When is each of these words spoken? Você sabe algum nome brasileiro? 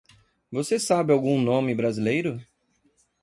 Você 0.51 0.79
sabe 0.79 1.13
algum 1.13 1.39
nome 1.39 1.75
brasileiro? 1.75 2.41